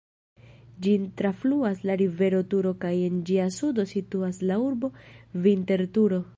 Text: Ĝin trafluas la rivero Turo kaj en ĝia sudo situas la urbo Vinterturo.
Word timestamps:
Ĝin 0.85 1.03
trafluas 1.21 1.83
la 1.89 1.97
rivero 2.01 2.39
Turo 2.53 2.73
kaj 2.85 2.93
en 3.11 3.21
ĝia 3.29 3.47
sudo 3.59 3.87
situas 3.95 4.43
la 4.53 4.61
urbo 4.67 4.93
Vinterturo. 5.47 6.23